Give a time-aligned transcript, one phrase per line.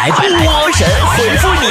[0.00, 0.22] 来，波
[0.72, 1.66] 神回复你。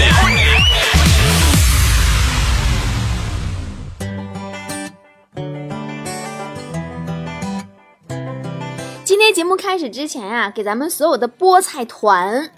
[9.04, 12.52] 今天节目开始之前呀、给咱们所有的菠菜团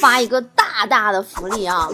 [0.00, 1.90] 发一个大大的福利啊！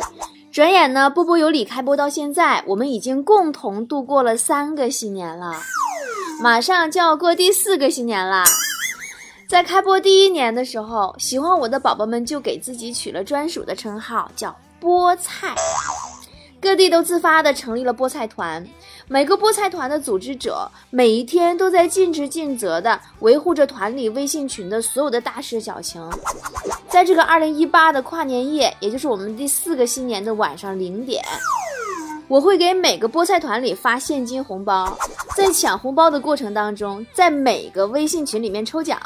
[0.53, 5.55] 转眼呢，波波有理开播到现在，我们已经共同度过了三个新年了，
[6.41, 8.45] 马上就要过第四个新年啦。
[9.49, 15.55] 在开播第一年的时候，喜欢我的宝宝们就给自己取了专属的称号，叫菠菜。
[16.61, 18.67] 各地都自发地成立了菠菜团，
[19.07, 26.03] 每个菠菜团的组织者每一天都在尽职尽责地维护着团里微信群的所有的大事小情。
[26.89, 31.23] 在这个二零一八的跨年夜，也就是我们第四个新年的晚上零点，
[32.27, 34.97] 我会给每个菠菜团里发现金红包。
[35.37, 38.99] 在抢红包的过程当中，在每个微信群里面抽奖，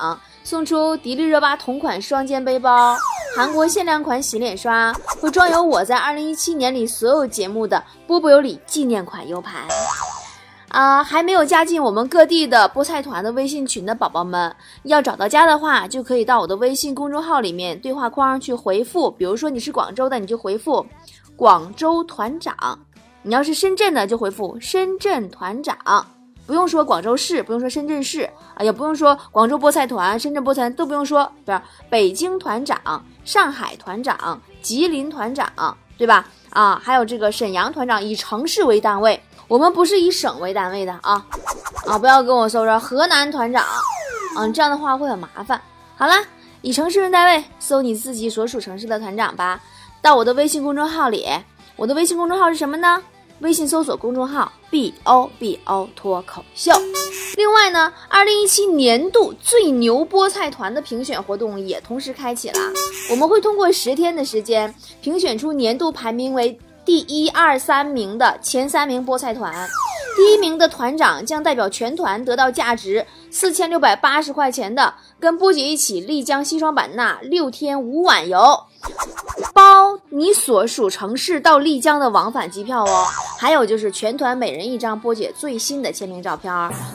[0.45, 2.97] 送出迪丽热巴同款双肩背包、
[3.35, 9.63] 韩国限量款洗脸刷和装有我在二零一七年里所有节目的波波有理纪念款 U 盘。
[10.69, 19.11] 啊、还没有加进我们各地的菠菜团的微信群的宝宝们，要找到家的话，就可以到我的微信公众号里面对话框去回复。
[19.11, 20.85] 比如说你是广州的，你就回复
[21.37, 22.55] 广州团长；
[23.23, 25.77] 你要是深圳的，就回复深圳团长。
[26.47, 28.23] 不用说广州市，不用说深圳市
[28.55, 31.61] 啊，也不用说广州菠菜团、深圳菠菜都不用说，不是
[31.91, 36.27] 北京团长、上海团长、吉林团长，对吧？
[36.49, 41.23] 啊，还有这个沈阳团长，以城市为单位，我们不是以省为单位的啊
[41.87, 41.99] 啊！
[41.99, 43.63] 不要跟我搜着河南团长，
[44.39, 45.61] 嗯、这样的话会很麻烦。
[45.97, 46.25] 好啦，
[46.63, 49.61] 以城市为单位，搜你自己所属城市的团长吧。
[50.01, 51.27] 到我的微信公众号里，
[51.79, 53.01] 我的微信公众号是什么呢？
[53.39, 56.73] 微信搜索公众号 “b o b o” 脱口秀。
[57.37, 62.59] 另外呢，二零一七年度最牛菠菜团的评选活动也同时开启了。
[63.09, 69.55] 我们会通过十天的时间，评选出年度排名为第一、二、三名的前三名菠菜团。
[70.17, 78.39] 第一名的团长将代表全团得到价值四千六百八十块钱的跟波姐一起丽江西双版纳六天五晚游。
[79.53, 83.05] 包你所属城市到丽江的往返机票哦，
[83.39, 86.53] 还有就是全团每人一张波姐最新的签名照片，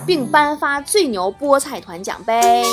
[0.07, 2.63] 并颁发最牛菠菜团奖杯。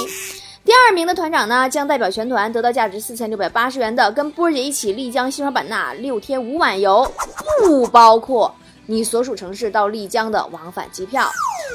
[0.64, 7.10] 第二名的团长呢，将代表全团得到价值四千六百八十元的跟波姐一起丽江西双版纳六天五晚游，
[7.60, 8.54] 不包括
[8.86, 11.28] 你所属城市到丽江的往返机票。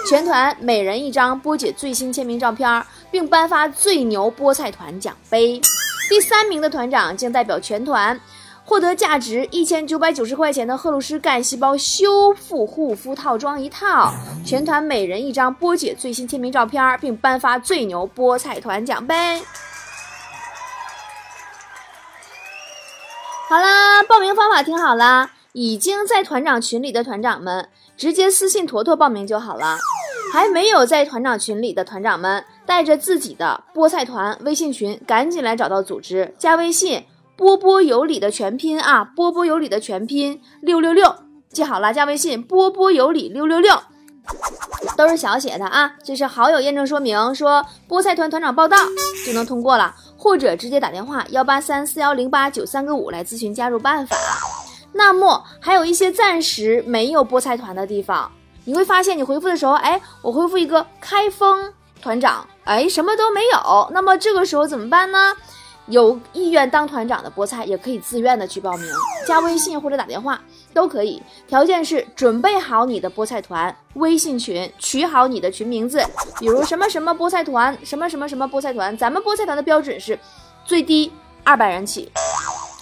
[0.07, 5.59] 全团每人一张波姐最新签名照片，并颁发最牛菠菜团奖杯。
[6.07, 8.19] 第三名的团长将代表全团
[8.63, 14.13] 获得价值一千九百九十块钱的赫鲁诗干细胞修复护肤套装一套，
[14.45, 19.41] 全团每人一张波姐最新签名照片，并颁发最牛菠菜团奖杯。
[23.47, 29.78] 好啦，报名方法听好啦，已经在团长群里的团长们直接私信坨坨报名就好了。
[30.33, 37.05] 还没有在团长群里的团长们，带着自己的菠菜团微信群，赶紧来找到组织，加微信
[37.38, 41.16] “波波有理”的全拼啊，波波有理的全拼六六六，
[41.50, 43.81] 记好了，加微信“波波有理六六六”，
[44.97, 45.94] 都是小写的啊。
[46.03, 48.75] 这是好友验证说明，说菠菜团团长报到
[49.25, 54.17] 就能通过了，或者直接打电话幺八三四幺零八九三个五来咨询加入办法。
[54.97, 58.31] 那么还有一些暂时没有菠菜团的地方。
[58.63, 63.89] 你会发现，你回复的时候，哎，我回复一个开封团长，哎，什么都没有。
[63.91, 65.35] 那么这个时候怎么办呢？
[65.88, 68.89] 有意愿当团长的菠菜也可以自愿的去报名，
[69.28, 70.41] 加微信或者打电话
[70.73, 71.22] 都可以。
[71.47, 76.03] 条件是准备好你的菠菜团微信群，取好你的群名字，
[76.39, 78.97] 比如什么什么菠菜团，什么什么什么菠菜团。
[78.97, 80.17] 咱们菠菜团的标准是
[80.66, 81.11] 最低
[81.44, 82.11] 二百人起。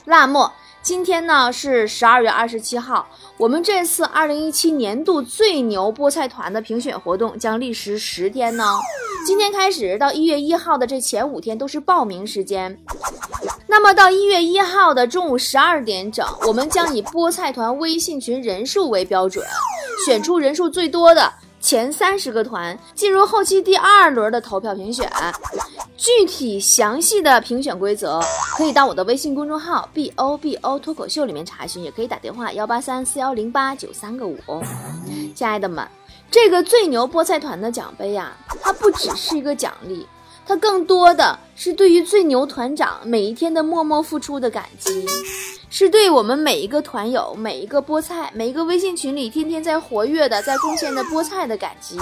[0.05, 0.49] 那么
[0.83, 3.07] 今天呢是十二月二十七号。
[3.37, 8.65] 我们这次二零一七年度最牛菠菜团的评选活动将历时十天呢。
[9.25, 12.77] 今天开始到一月一号的这前五天都是报名时间。
[13.65, 19.45] 那么到一月一号的中午十二点整，我们将以菠菜团微信群人数为标准，
[20.05, 21.31] 选出人数最多的
[21.63, 25.09] 前三十个团，进入后期第二轮的投票评选。
[25.95, 28.21] 具体详细的评选规则，
[28.57, 34.37] 可以到我的微信公众号 b o b o 脱口秀里面查询，也可以打电话幺八三四幺零八九三个五。
[35.33, 35.87] 亲爱的们，
[36.29, 40.05] 这个最牛菠菜团的奖杯呀、它不只是一个奖励，
[40.45, 45.05] 它更多的是对于最牛团长每一天的默默付出的感激，
[45.69, 51.97] 是对我们每一个团友、每一个菠菜、每一个微信群里天天在活跃的、在贡献的菠菜的感激。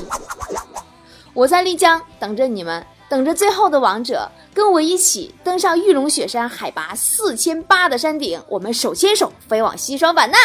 [1.33, 2.85] 我在丽江等着你们。
[3.11, 10.37] 等着最后的王者跟我一起登上玉龙雪山，海拔四千八的山顶，我们手牵手飞往西双版纳。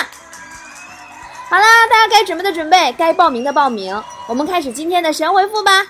[1.49, 5.87] 好啦，大家该准备的准备，该报名的报名，我们开始今天的神回复吧。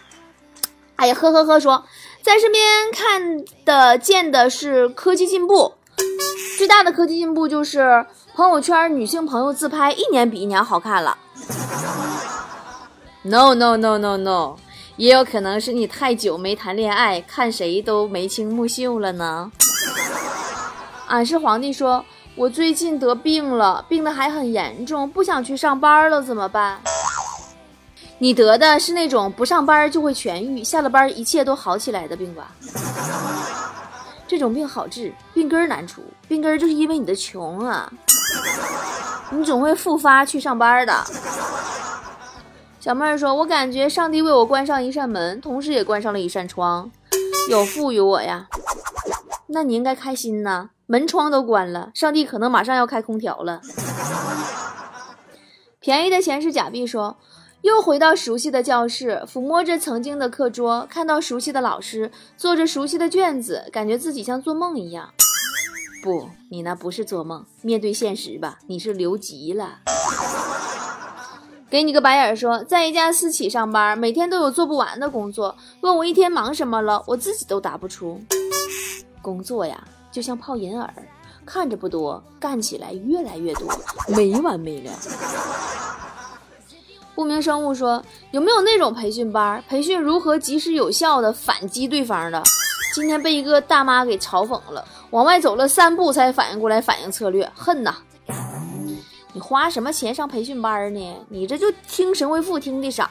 [0.97, 1.85] 哎呀，呵呵呵，说
[2.23, 5.75] 在身边看的见的是科技进步，
[6.57, 11.19] 最大的科技进步就是朋友圈女性朋友自拍一年比一年好看了。
[13.23, 14.57] No no no no no，
[14.97, 19.51] 也有可能是你太久没谈恋爱，看谁都眉清目秀了呢。
[21.09, 22.05] 俺是皇帝说，
[22.35, 26.81] 我最近得病了，病得还很严重，不想去上班了，怎么办？
[28.19, 32.51] 你得的是那种不上班就会痊愈，下了班一切都好起来的病吧？
[34.27, 37.93] 这种病好治，病根难除，病根就是因为你的穷啊！
[39.31, 41.05] 你总会复发去上班的。
[42.81, 46.91] 小妹儿说：“我感觉上帝为我关上一扇门，同时也关上了一扇窗，
[47.51, 48.49] 有赋予我呀。
[49.49, 53.61] 那你应该开心呐，门窗都关了，上帝可能马上要开空调了。”
[55.81, 57.19] 便宜的钱是假币说。
[57.63, 65.11] 又回到熟悉的教室，抚摸着曾经的课桌，看到熟悉的老师，做着熟悉的卷子，感觉自己像做梦一样。
[66.03, 69.81] 不，你那不是做梦，面对现实吧，你是留级了。
[71.69, 78.21] 给你个白眼说，在一家私企上班，每天都有做不完的工作，问我一天忙什么了，我自己都答不出。
[79.21, 79.83] 工作呀，
[80.13, 80.95] 就像泡银耳，
[81.45, 83.69] 看着不多，干起来越来越多，
[84.15, 84.93] 没完没了。
[87.17, 92.43] 不明生物说：“有没有那种培训班，培训如何及时有效的反击对方的？
[92.95, 97.95] 今天被一个大妈给嘲讽了，往外走了三步才反应过来反应策略，恨呐！
[99.33, 101.17] 你花什么钱上培训班呢？
[101.31, 103.09] 你这就听神回复听的少，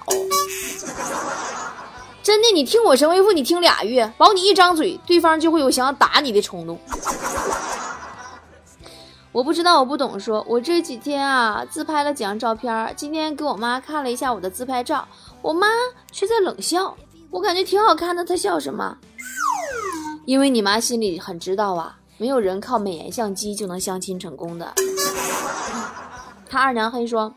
[2.21, 6.79] 真的，你听我神回复，你听俩月，保你一张嘴，对方就会有想要打你的冲动。”
[9.35, 10.17] 我不知道，我不懂。
[10.17, 15.05] 说，我这几天啊，自拍了几张照片，今天给我妈看了一下我的自拍照，
[15.41, 15.67] 我妈
[16.09, 16.95] 却在冷笑。
[17.29, 18.97] 我感觉挺好看的，她笑什么？
[20.23, 24.73] 因为你妈心里很知道啊，没有人靠美颜相机就能相亲成功的。
[26.49, 27.33] 他二娘黑说，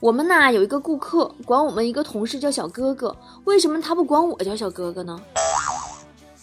[0.00, 5.20] 我们呐有一个顾客管我们一个同事叫小哥哥，为什么他不管我叫小哥哥呢？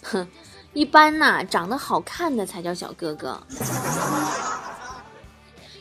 [0.02, 0.26] 哼。
[0.74, 3.40] 一般呐，长得好看的才叫小哥哥，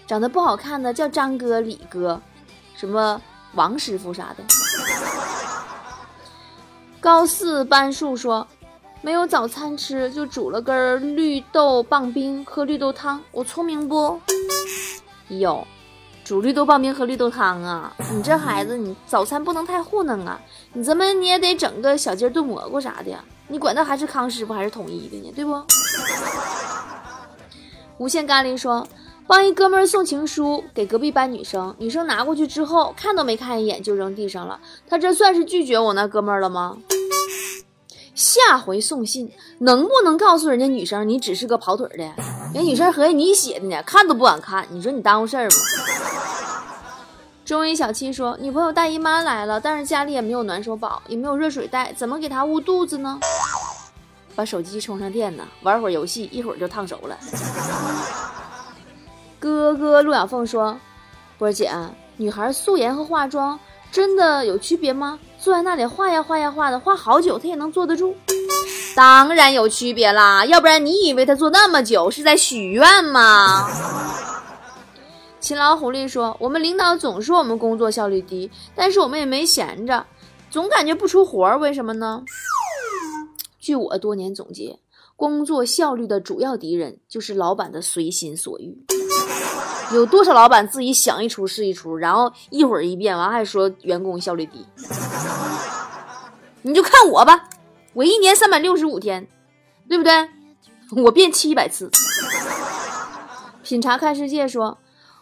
[0.08, 2.20] 长得不好看的叫张哥、李哥，
[2.76, 3.22] 什么
[3.54, 4.44] 王师傅啥的。
[7.00, 8.48] 高四班树说，
[9.02, 13.22] 没有早餐吃，就煮了根绿豆棒冰喝绿豆汤。
[13.32, 14.20] 我聪明不？
[15.28, 15.68] 有，
[16.28, 17.94] 煮绿豆棒冰喝绿豆汤啊！
[18.14, 20.38] 你这孩子，你早餐不能太糊弄啊！
[20.74, 23.24] 你怎么你也得整个小鸡炖蘑菇啥的呀？
[23.48, 25.64] 你管他还是康师傅还是统一的呢，对不？
[27.98, 28.86] 无限咖喱说，
[29.26, 36.76] 帮一哥们儿送情书给隔壁班女生，女生拿过去之后看都没看一眼就扔地上了，他这算是拒绝我那哥们儿了吗？
[38.18, 42.04] 下回送信能不能告诉人家女生你只是个跑腿的？
[42.52, 45.56] 人女生合计你写的呢，看都不敢看，你说你耽误事儿不？
[47.46, 53.20] 中医小七说：“女朋友大姨妈来了，但是家里也没有暖手宝，也没有热水袋，怎么给她捂肚子呢？
[54.36, 57.16] 把手机充上电呢，玩会儿游戏，一会儿就烫熟了。”
[59.38, 60.76] 哥哥陆小凤说
[61.38, 61.72] ：“波儿姐，
[62.16, 63.60] 女孩素颜和化妆
[63.92, 65.20] 真的有区别吗？
[65.40, 68.16] 坐在那里画呀画呀画的，画好久他也能坐得住？
[68.96, 73.70] 当然有区别啦，要不然你以为他坐那么久是在许愿吗？”
[75.40, 80.06] 勤劳狐狸说：“我们领导总说我们工作效率低，但是我们也没闲着，
[80.50, 82.24] 总感觉不出活儿，为什么呢？”
[83.60, 84.80] 据我多年总结，
[85.16, 88.86] 工作效率的主要敌人就是老板的随心所欲。
[89.94, 94.66] 有多少老板自己想一出是一出，然后一会儿一变，完还说员工效率低？
[96.62, 97.50] 你就看我吧，
[97.94, 99.28] 我一年三百六十五天，
[99.88, 100.30] 对不对？
[101.04, 101.90] 我变七百次。
[103.64, 104.78] 品茶看世界说。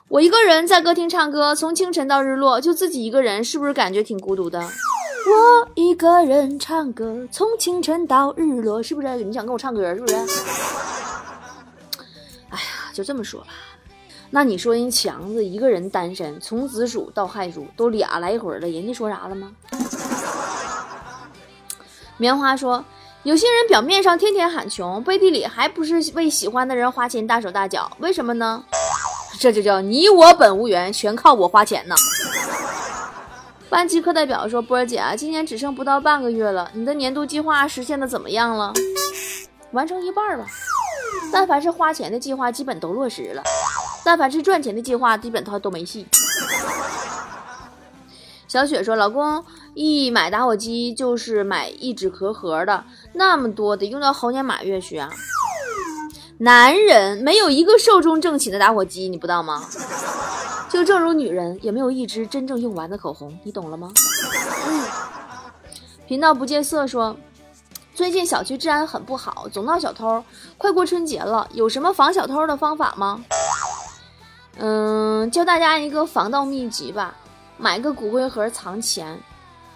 [0.08, 4.60] 我一个人在歌厅唱歌，从清晨到日落，就自己一个人，是不是感觉挺孤独的？
[4.60, 9.16] 我一个人唱歌，从清晨到日落，是不是？
[9.24, 10.16] 你想跟我唱歌，是不是？
[12.50, 13.48] 哎呀，就这么说吧。
[14.36, 19.54] 那你说人强子一个人单身，从子鼠到亥鼠都俩来回了，人家说啥了吗？
[22.18, 22.84] 棉花说，
[23.24, 28.62] 有些人表面上天天喊穷，背地里还不是为喜欢的人花钱大手大脚，为什么呢？
[29.40, 31.96] 这就叫你我本无缘，全靠我花钱呢。
[33.70, 38.74] 班级课代表说：“波儿姐啊，今年只剩不到半个月了，你的年度计划实现的怎么样了？
[39.72, 40.46] 完成一半吧。
[41.32, 43.42] 但凡是花钱的计划，基本都落实了；
[44.06, 46.06] 但凡是赚钱的计划，基本他都没戏。”
[48.48, 49.44] 小雪说：“老公
[49.74, 55.10] 一买打火机就是买一纸壳盒的，那么多得用到猴年马月去啊。
[56.38, 59.64] 男人没有一个寿终正寝的打火机，你不知道吗？”
[60.70, 63.92] 就正如女人也没有一支真正用完的口红，你懂了吗？
[64.68, 64.84] 嗯
[66.08, 67.18] 频道不见色说，
[67.96, 70.24] 最近小区治安很不好，总闹小偷。
[70.58, 73.24] 快过春节了，有什么防小偷的方法吗？
[74.58, 77.14] 嗯，教大家一个防盗秘籍吧：
[77.58, 79.20] 买个骨灰盒藏钱，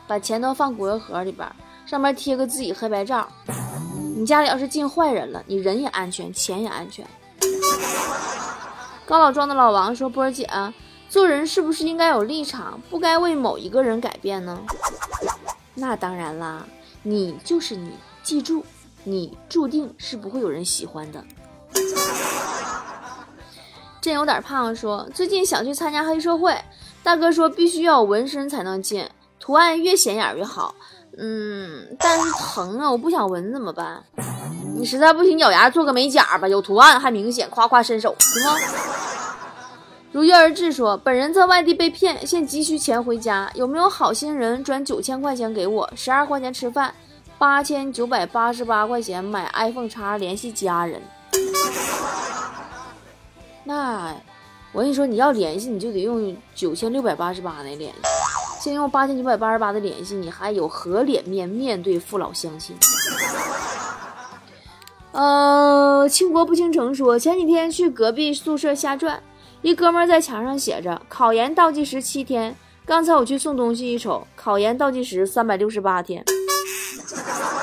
[0.07, 1.47] 把钱都放骨灰盒里边，
[1.85, 3.27] 上面贴个自己黑白照。
[4.15, 7.05] 你家里要是进坏人了，你人也安全，钱也安全。
[9.05, 10.47] 高老庄的老王说：“波儿姐。”
[11.09, 14.61] 做人是不是应该有立场，不该为某一个人改变呢？
[15.73, 16.63] 那当然啦，
[17.01, 18.63] 你就是你，记住，
[19.03, 21.25] 你注定是不会有人喜欢的。
[24.01, 26.55] 真有点胖说，最近想去参加黑社会，
[27.03, 29.07] 大哥说必须要有纹身才能进，
[29.39, 30.73] 图案越显眼越好。
[31.17, 34.01] 嗯，但是疼啊，我不想纹怎么办？
[34.77, 38.55] 你实在不行，咬牙做个美甲吧，有图案还明显，夸夸伸手，行吗？
[40.11, 45.91] 如约而至说：“本人在外地被骗，现急需钱回家，有没有好心人转九千块钱给我？
[45.95, 46.93] 十二块钱吃饭，
[47.37, 51.01] 八千九百八十八块钱买 iPhone 叉，联系家人。
[53.69, 54.15] 那
[54.71, 57.97] 我跟你说，你要联系，你就得用九千六百八十八的联系。
[58.59, 62.75] 先用八千九百八十八的联系，你还有何脸面面对父老乡亲？”
[65.13, 69.21] 呃，倾国不倾城说：“前几天去隔壁宿舍瞎转。”
[69.61, 72.55] 一哥们在墙上写着：“考研倒计时七天。”
[72.87, 76.25] 刚才我去送东西，一瞅，考研倒计时三百六十八天。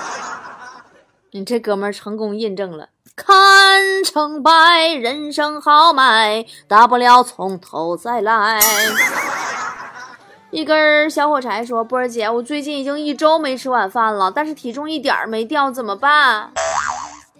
[1.32, 8.60] 你这哥们成功印证了：看成败，人生豪迈，大不了从头再来。
[10.50, 16.50] 一根小火柴说：“波儿姐，我最近已经一周没吃晚饭了，但是体重一点儿没掉，怎么办？”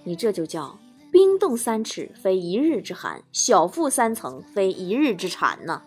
[0.05, 0.79] 你这就叫。
[1.13, 5.83] 冰冻三尺，非一日之寒；小腹三层，非一日之馋呐。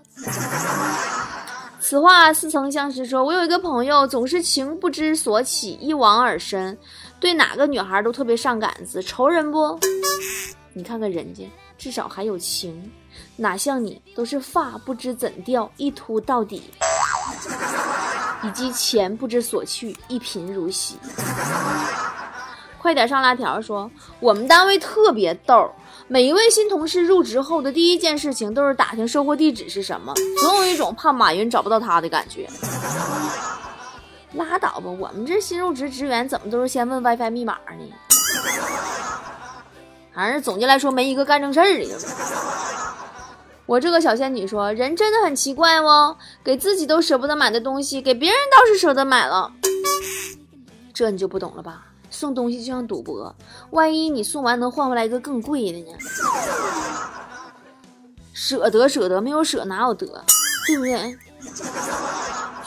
[1.81, 3.05] 此话似曾相识。
[3.05, 6.77] 说，我有一个朋友，总是情不知所起，一往而深，
[7.19, 9.77] 对哪个女孩都特别上杆子，仇人不？
[10.73, 12.89] 你看看人家，至少还有情，
[13.35, 16.63] 哪像你，都是发不知怎掉，一秃到底，
[18.43, 20.97] 以及钱不知所去，一贫如洗。
[22.77, 23.61] 快点上辣条！
[23.61, 25.69] 说我们单位特别逗，
[26.07, 32.47] 每一位新同事入职后的第一件事情都是打听收货地址是什么，总有一种怕马云找不到他的感觉。
[34.33, 37.93] 拉倒吧，我们这新入职职员怎么都是先问 WiFi 密码呢？
[40.13, 41.97] 反正总结来说，没一个干正事儿的。
[43.65, 49.51] 我这个小仙女说，人真的很奇怪哦，给自己都舍不得买的东西，给别人倒是舍得买了，
[50.93, 51.85] 这你就不懂了吧？
[52.09, 53.35] 送东西就像赌博，
[53.69, 55.97] 万一你送完能换回来一个更贵的呢？
[58.33, 60.07] 舍得舍得，没有舍哪有得，
[60.65, 61.17] 对不对？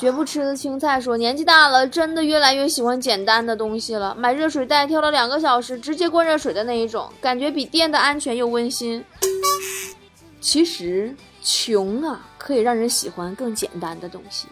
[0.03, 4.13] 绝不吃的青菜说，年纪大了，真的越来越喜欢简单的东西了。
[4.19, 9.05] 买热水袋挑了两个小时，直接灌热水的那一种，感觉比电的安全又温馨。
[10.41, 14.49] 其实穷啊，可以让人喜欢更简单的东西。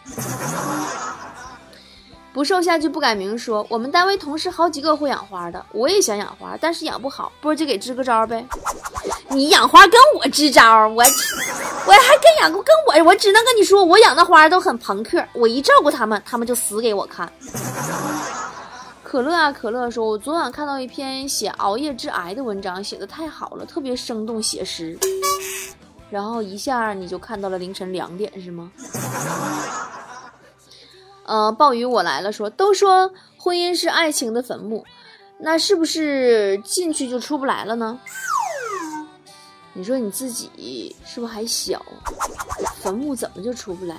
[2.32, 8.46] 不瘦下去不改名说，我们单位同事好几个会养花的，我也想养花，但是养不好，波就给支个招呗。
[9.30, 11.02] 你养花跟我支招，我
[11.86, 17.30] 我还跟养过跟我，我只能跟你说，我养的花都很朋克，我一照顾他们，他们就死给我看。
[19.02, 24.96] 可乐啊可乐说，我昨晚看到一篇写熬夜致癌的文章，写的太好了，特别生动写实，
[26.10, 28.70] 然后一下你就看到了凌晨两点是吗？
[31.24, 34.84] 呃，暴雨我来了，说都说婚姻是爱情的坟墓，
[35.38, 37.98] 那是不是进去就出不来了呢？
[39.72, 41.80] 你说你自己是不是还小？
[42.80, 43.96] 坟墓怎么就出不来？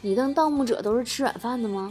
[0.00, 1.90] 你当盗墓者都是吃软饭的吗？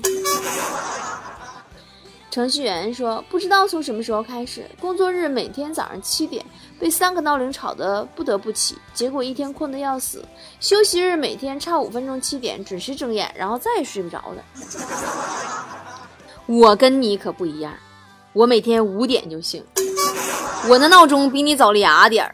[2.32, 6.46] 程序员说：“不知道从什么时候开始，工作日每天早上七点
[6.80, 10.24] 被三个闹铃吵得不得不起，结果一天困得要死。
[10.60, 14.44] 休息日每天差五分钟七点准时睁眼，然后再也睡不着了。
[16.46, 17.74] 我跟你可不一样，
[18.34, 19.66] 我每天五点就醒，
[20.70, 22.34] 我的闹钟比你早俩点儿。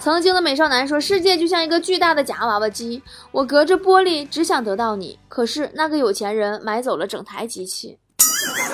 [0.00, 3.02] 曾经的美少男说：“世界就像一个巨大的假娃娃机，
[3.32, 5.18] 我隔着玻璃只想得到你。
[5.28, 7.98] 可是那个有钱人买走了整台机器。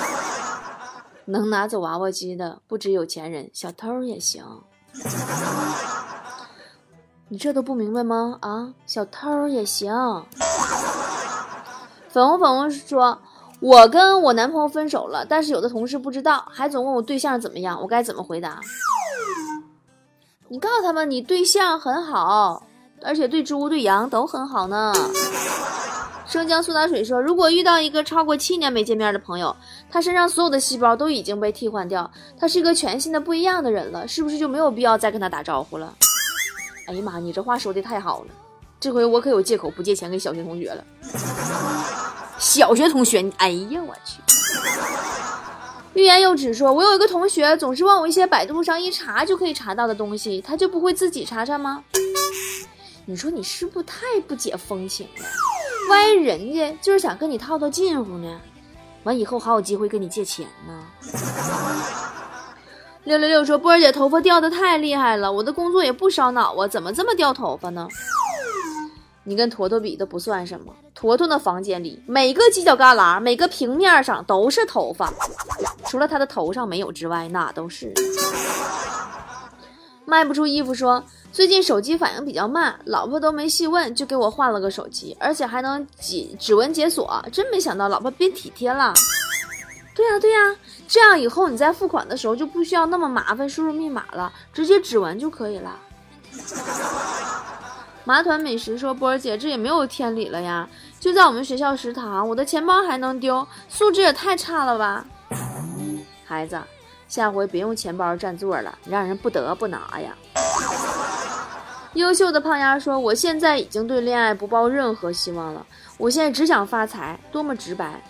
[1.25, 4.43] 能拿走娃娃机的不止有钱人，小偷也行。
[7.27, 8.37] 你这都不明白吗？
[8.41, 9.91] 啊，小偷也行。”
[12.07, 13.19] 粉红粉红说
[13.59, 18.61] ：“我跟我男朋友分手了，但是有的同事不知道，还总问我对象怎么样，我该怎么回答？”
[20.55, 22.65] 你告诉他们，你对象很好，
[23.03, 24.93] 而且对猪对羊都很好呢。
[26.25, 29.53] 生姜苏打水说，如果遇到一个超过七年没见面的朋友，
[29.91, 32.09] 他身上所有的细胞都已经被替换掉，
[32.39, 35.93] 他是一个全新的不一样的人了，是不是就没有必要再跟他打招呼了？
[36.87, 38.27] 哎呀妈，你这话说的太好了，
[38.79, 40.81] 这回我可有借口不借钱给小学同学了。
[42.39, 44.21] 小学同学，哎呀我去。
[45.95, 51.81] 欲言又止，说：“我有一个同学，总是问我一些百度上一查就可以查到的东西，他就不会自己查查吗？
[53.05, 55.25] 你说你是不是太不解风情了？
[55.89, 58.41] 万一人家就是想跟你套套近乎呢？
[59.03, 60.83] 完以后还有机会跟你借钱呢？”
[63.05, 67.87] 六六六说：“波儿姐头发掉的太厉害了，我的工作也不烧脑啊，怎么这么掉头发呢？”
[69.27, 75.11] 你跟坨坨比都不算什么，坨坨的房间里每个犄角旮旯、每个平面上都是头发，
[75.87, 77.91] 除了他的头上没有之外，哪都是。
[80.05, 88.93] 卖不出衣服说，最近手机反应比较慢，老婆都没细问就给我换了个手机，而且还能解指纹解锁，真没想到老婆变体贴了。
[89.95, 90.55] 对呀对呀，
[90.87, 95.75] 这样以后你在付款的时候就不需要那么麻烦输入密码了，直接指纹就可以了。
[98.05, 100.69] 麻团美食说：“波儿姐，这也没有天理了呀！
[100.99, 105.03] 就在我们学校食堂，我的钱包还能丢，素质也太差了吧！
[106.23, 106.61] 孩子，
[107.07, 110.15] 下回别用钱包占座了，让人不得不拿呀。”
[111.95, 115.65] 优秀的胖丫说：“我现在已经对恋爱不抱任何希望了，
[115.97, 118.03] 我现在只想发财，多么直白！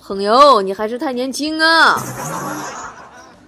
[0.00, 2.00] 朋友，你还是太年轻啊！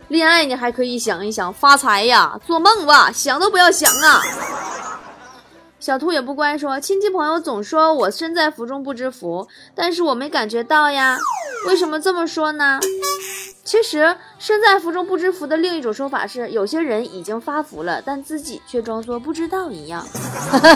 [0.09, 4.21] 恋爱你还可以想一想，发财呀，做梦吧，想都不要想啊！”
[5.85, 11.19] 小兔也不乖，说亲戚朋友总说我身在福中不知福，但是我没感觉到呀，
[11.67, 12.81] 为什么这么说呢？
[13.65, 20.07] 其实身在福中不知福的另一种说法是，有些人已经发福了，但自己却装作不知道一样。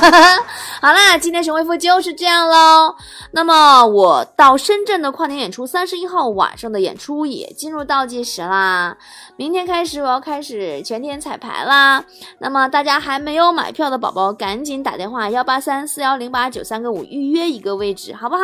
[0.80, 2.94] 好啦，今天神回复就是这样喽。
[3.32, 8.96] 那么我到深圳的跨年演出，三十一号晚上的演出也进入倒计时啦。
[9.36, 12.02] 明天开始我要开始全天彩排啦。
[12.38, 18.42] 那么大家还没有买票的宝宝，赶紧打电话幺八三四幺零八九三个五预约一个位置，好不好？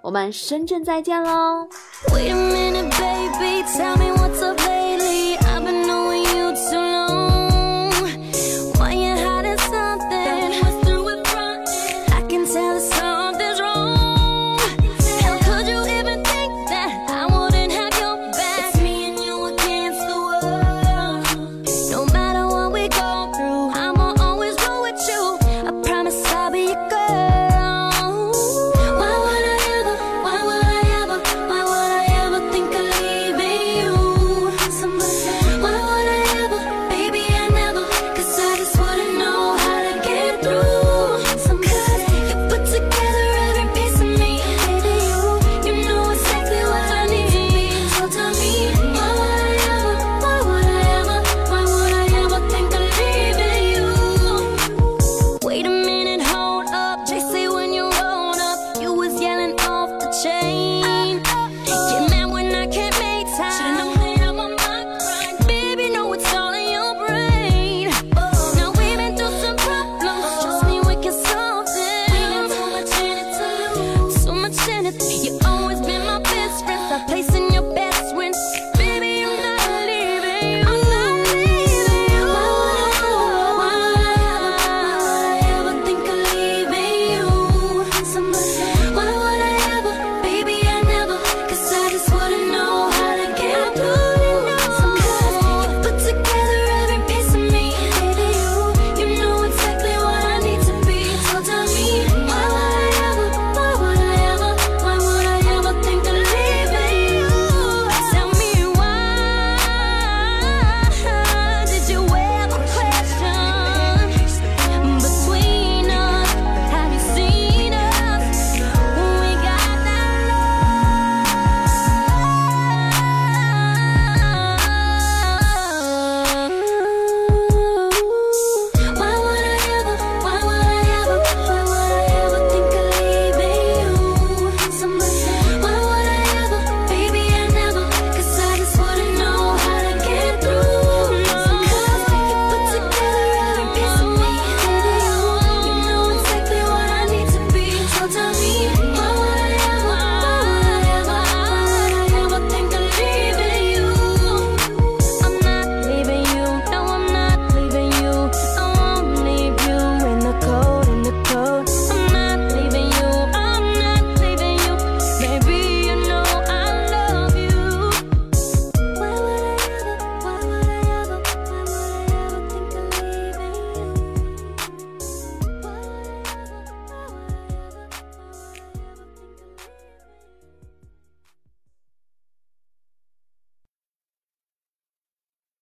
[0.00, 1.68] 我们深圳再见喽。
[2.08, 3.23] Wait a minute, baby,
[3.76, 4.73] tell me what's up, baby.